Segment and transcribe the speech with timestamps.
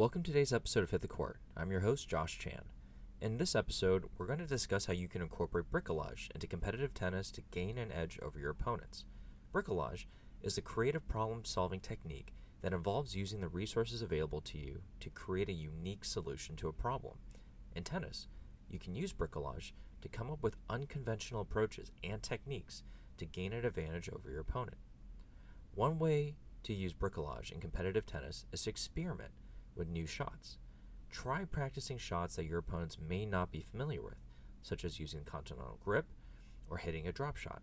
[0.00, 1.36] Welcome to today's episode of Hit the Court.
[1.54, 2.62] I'm your host, Josh Chan.
[3.20, 7.30] In this episode, we're going to discuss how you can incorporate bricolage into competitive tennis
[7.32, 9.04] to gain an edge over your opponents.
[9.52, 10.06] Bricolage
[10.40, 12.32] is a creative problem solving technique
[12.62, 16.72] that involves using the resources available to you to create a unique solution to a
[16.72, 17.18] problem.
[17.76, 18.26] In tennis,
[18.70, 22.84] you can use bricolage to come up with unconventional approaches and techniques
[23.18, 24.78] to gain an advantage over your opponent.
[25.74, 29.32] One way to use bricolage in competitive tennis is to experiment
[29.80, 30.58] with new shots.
[31.10, 34.18] Try practicing shots that your opponents may not be familiar with,
[34.60, 36.04] such as using continental grip
[36.68, 37.62] or hitting a drop shot.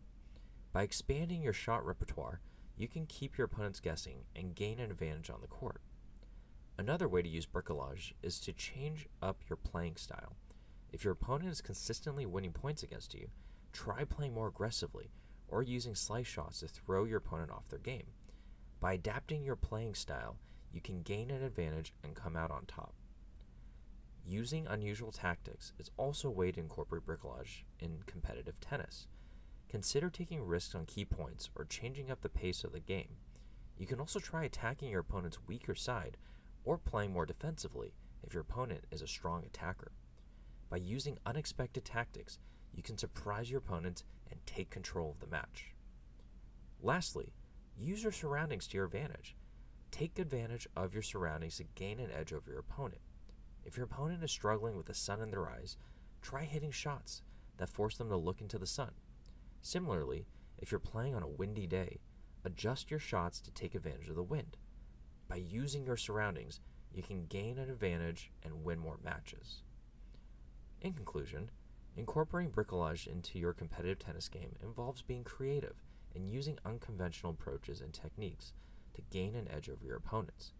[0.74, 2.42] By expanding your shot repertoire,
[2.76, 5.80] you can keep your opponents guessing and gain an advantage on the court.
[6.76, 10.36] Another way to use bricolage is to change up your playing style.
[10.92, 13.28] If your opponent is consistently winning points against you,
[13.74, 15.12] try playing more aggressively
[15.48, 18.08] or using slice shots to throw your opponent off their game.
[18.80, 20.38] By adapting your playing style,
[20.72, 22.94] you can gain an advantage and come out on top.
[24.26, 29.08] Using unusual tactics is also a way to incorporate bricolage in competitive tennis.
[29.70, 33.18] Consider taking risks on key points or changing up the pace of the game.
[33.78, 36.18] You can also try attacking your opponent's weaker side
[36.66, 39.92] or playing more defensively if your opponent is a strong attacker.
[40.70, 42.40] By using unexpected tactics,
[42.74, 45.74] you can surprise your opponent and take control of the match.
[46.82, 47.34] Lastly,
[47.78, 49.36] use your surroundings to your advantage.
[49.98, 53.02] Take advantage of your surroundings to gain an edge over your opponent.
[53.66, 55.76] If your opponent is struggling with the sun in their eyes,
[56.22, 57.24] try hitting shots
[57.58, 58.92] that force them to look into the sun.
[59.64, 60.28] Similarly,
[60.60, 61.98] if you're playing on a windy day,
[62.46, 64.56] adjust your shots to take advantage of the wind.
[65.28, 66.60] By using your surroundings,
[66.94, 69.64] you can gain an advantage and win more matches.
[70.80, 71.50] In conclusion,
[71.96, 75.82] incorporating bricolage into your competitive tennis game involves being creative
[76.14, 78.54] and using unconventional approaches and techniques
[78.98, 80.52] to gain an edge over your opponents.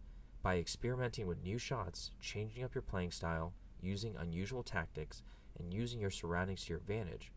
[0.42, 5.22] By experimenting with new shots, changing up your playing style, using unusual tactics,
[5.58, 7.32] and using your surroundings to your advantage,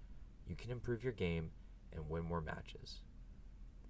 [0.48, 1.52] you can improve your game
[1.92, 3.02] and win more matches.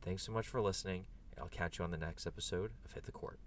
[0.02, 3.04] Thanks so much for listening, and I'll catch you on the next episode of Hit
[3.04, 3.40] the Court.